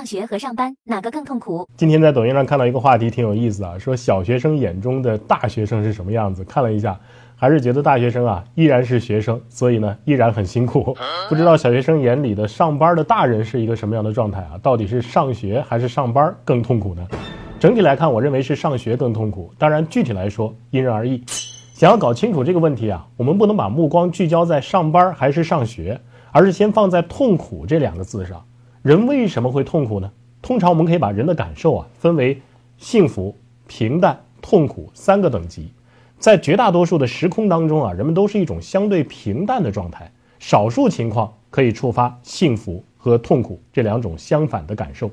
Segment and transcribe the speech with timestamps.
[0.00, 1.68] 上学和上班哪个更痛苦？
[1.76, 6.42] 今天在抖音上看到一个话题，挺有意思啊，说小学生眼中的大学生是什么样子？
[6.44, 6.98] 看了一下，
[7.36, 10.96] 还是觉得大学生啊依然是学生，所以呢依然很辛苦。
[11.28, 14.56] 不知道小学生眼里的上班的大人是一个什么样的状态啊？
[14.62, 17.06] 到底是上学还是上班更痛苦呢？
[17.58, 19.52] 整体来看，我认为是上学更痛苦。
[19.58, 21.22] 当然，具体来说因人而异。
[21.74, 26.00] 想要搞清楚这个问题啊，我们不能把目光聚焦在上班还是上学，
[26.32, 28.42] 而是先放在痛苦这两个字上。
[28.82, 30.10] 人为什么会痛苦呢？
[30.40, 32.40] 通常我们可以把人的感受啊分为
[32.78, 35.70] 幸福、平淡、痛苦三个等级。
[36.18, 45.10] 在绝大多数的时空当中啊，人们都是一种相对平淡的状态，少数情况可以触发幸福和痛苦这两种相反的感受。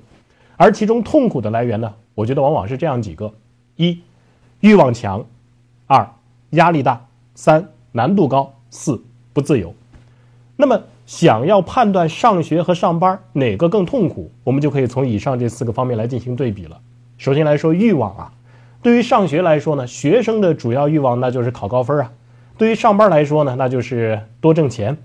[0.55, 3.33] 而其中痛苦的来源呢，我觉得往往是这样几个：
[3.75, 3.99] 一、
[4.61, 5.21] 欲望强；
[5.87, 6.09] 二、
[6.51, 7.05] 压力大；
[7.35, 9.75] 三、难度高；四、不自由。
[10.55, 10.81] 那么。
[11.07, 16.77] 想要判断上学和上班哪个更痛苦，我们就可以从以上这四个方面来进行对比了。
[17.17, 18.33] 首先来说欲望啊，
[18.81, 22.11] 对于上学来说呢，学生的主要欲望那就是考高分啊；
[22.57, 24.97] 对于上班来说呢，那就是多挣钱。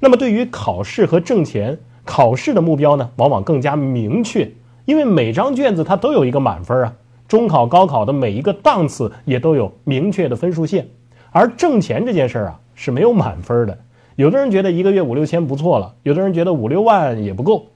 [0.00, 4.50] 那么对于考试和挣钱，考试的目标呢，往往更加明确，
[4.86, 6.94] 因为每张卷子它都有一个满分啊，
[7.28, 10.88] 中考、高考的每一个档次也都有明确的分数线，
[11.32, 13.78] 而挣钱这件事儿啊是没有满分的。
[14.20, 17.68] 有的人觉得一个月五六千不错了，有的人觉得五六万也不够，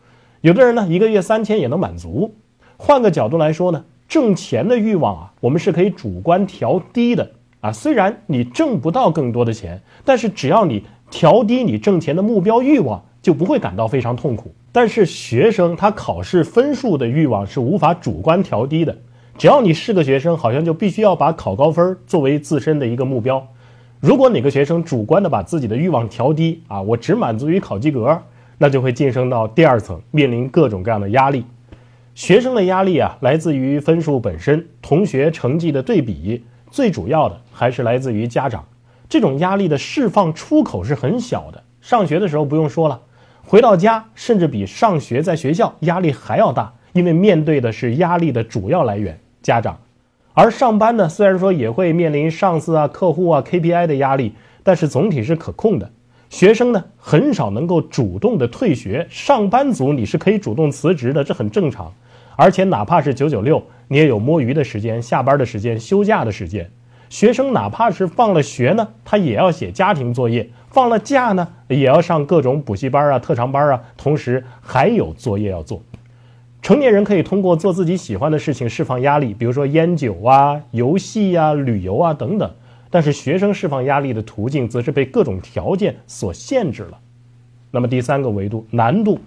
[0.42, 2.34] 有的人呢一个月三千也能满足。
[2.76, 7.72] 换个角度来说呢，挣钱的欲望啊，我们是可以主观调低的啊。
[7.72, 14.54] 虽然你挣不到更多的钱，但是只要你调低你挣钱的目标欲望，就不会感到非常痛苦。
[14.70, 18.94] 但是学生他考试分数的欲望是无法主观调低的，
[19.38, 23.48] 只要你是个学生，好像就必须要把考高分作为自身的一个目标。
[24.04, 28.20] 如果哪个学生主观的把自己的欲望调低啊，我只满足于考及格，
[28.58, 31.46] 那就会晋升到第二层，面临各种各样的压力。
[32.14, 38.66] 学生的压力啊，来自于分数本身，同学成绩的对比，最主要的还是来自于家长。
[39.08, 41.62] 这种压力的释放出口是很小的。
[41.80, 43.00] 上学的时候不用说了，
[43.42, 49.78] 回到家甚至比上学在学校压力还要大，因为面对的是压力的主要来源——家长。
[50.36, 54.32] 而上班呢，虽然说也会面临上司啊、客户啊、KPI 的压力，
[54.64, 55.88] 但是总体是可控的。
[56.28, 61.92] 学生呢，很少能够主动的退学，上班族你是可以主动辞职的，这很正常。
[62.34, 66.68] 而且哪怕是九九六，你也有摸鱼的时间、下班的时间、休假的时间。
[67.08, 75.80] 学生哪怕是放了学呢，他也要写家庭作业；放了假呢，也要上各种补习班啊、特长班啊，同时还有作业要做。
[76.64, 82.50] 成年人可以通过做自己喜欢的事情释放压力，比如说烟酒啊、游戏呀、旅游啊等等。
[82.88, 86.98] 但是学生释放压力的途径则是被各种条件所限制了。
[87.70, 89.18] 那么第三个维度，难度。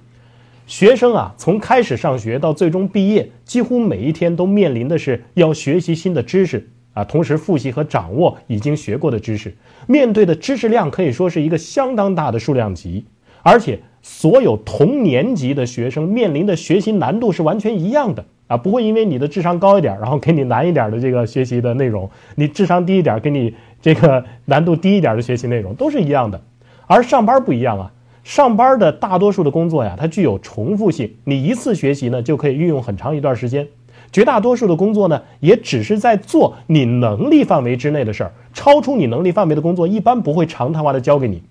[0.66, 9.56] 学生啊，从开始上学到最终毕业，几乎每一天都面临的是要学习新的知识啊，同时复习和掌握已经学过的知识。
[9.86, 13.06] 面对的知识量可以说是一个相当大的数量级，
[13.44, 13.80] 而且。
[14.10, 26.40] 所有同年级的学生面临的学习难度是完全一样的啊，不会因为你的智商高一点，然后给你难一点的这个学习的内容；你智商低一点，给你这个难度低一点的学习内容，都是一样的。
[26.86, 27.92] 而上班不一样啊，
[28.24, 33.68] 上班的大多数的工作呀，它具有重复性，你一次学习呢就可以运用很长一段时间。
[34.14, 41.44] 绝大多数的工作呢，也只是在做你能力范围之内的事儿，超出你能力范围的工作，一般不会常态化的交给你。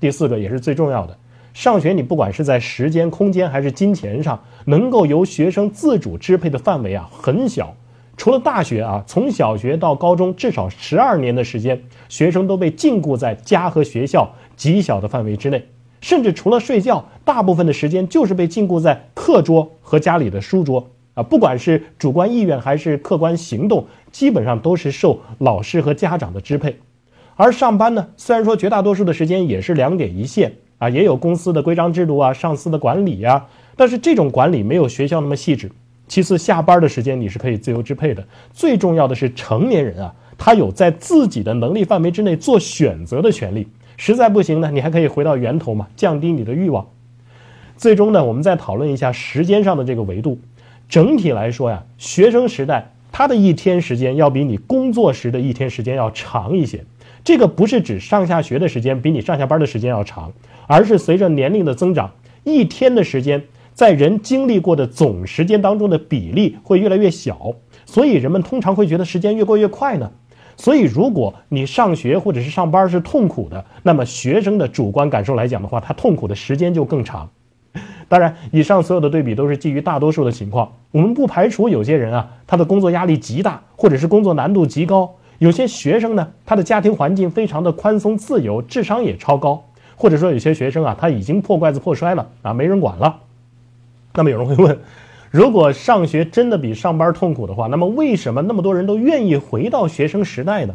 [0.00, 1.18] 第四个也是最重要的。
[1.58, 7.74] 上学，你不管是在时间、空间还是金钱上，能够由学生自主支配的范围啊很小。
[8.16, 15.66] 除了大学啊，从小学到高中，至少十二年的时间，学生都被禁锢在家和学校极小的范围之内。
[16.00, 21.24] 甚至除了睡觉，大部分的时间就是被禁锢在课桌和家里的书桌啊。
[21.24, 26.76] 不管是主观意愿还是客观行动，基本上都是受老师和家长的支配。
[27.34, 30.52] 而上班呢，虽然说绝大多数的时间也是两点一线。
[30.78, 33.46] 啊，也有公司的规章制度啊，上司的管理呀，
[33.76, 35.70] 但是这种管理没有学校那么细致。
[36.06, 38.26] 其次，下班的时间你是可以自由支配的。
[38.52, 43.66] 最重要的是，成年人啊，他有在自己的能力范围之内做选择的权利。
[43.96, 46.86] 实在不行呢，你还可以回到源头嘛，降低你的欲望。
[47.76, 50.38] 最终呢，我们再讨论一下时间上的这个维度。
[50.88, 56.82] 整体来说呀，学生时代他的一天时间要比你工作时的一天时间要长一些。
[57.24, 60.32] 这个不是指上下学的时间比你上下班的时间要长。
[60.66, 62.12] 而是随着年龄的增长，
[62.44, 63.42] 一天的时间
[63.72, 67.54] 在人经历过的总时间当中的比例会越来越小，
[67.86, 70.10] 所以人们通常会觉得时间越过越快呢。
[70.58, 77.30] 所以，如果你上学或者是上班是痛苦的，那么学生的主观感受来讲的话，他痛苦的时间就更长。
[78.08, 89.64] 当然，以上所有的对比都是基于大多数的情况，我们不排除有些人啊，他的工作压力极大，或者是工作难度极高；有些学生呢，他的家庭环境非常的宽松自由，智商也超高，
[89.96, 93.20] 或者说有些学生啊，他已经破罐子破摔了啊，没人管了。
[94.14, 94.76] 那么有人会问，
[95.30, 100.74] 如果上学真的比上班痛苦的话，那么为什么那么多人都愿意回到学生时代呢？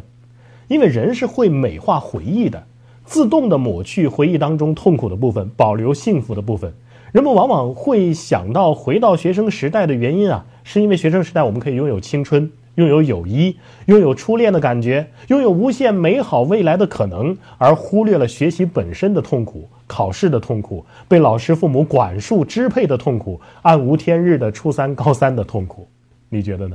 [0.68, 2.64] 因为人是会美化回忆的，
[3.04, 6.72] 自动的抹去回忆当中痛苦的部分，保留幸福的部分。
[7.12, 13.56] 人们往往会想到回到学生时代的原因啊，是因为学生时代我们可以拥有青春，拥有友谊，
[13.86, 25.86] 拥有初恋的感觉，拥有无限美好未来的可能，而忽略了学习本身的痛苦、考试的痛苦、被老师父母管束支配的痛苦、暗无天日的初三、高三的痛苦。
[26.28, 26.74] 你觉得呢？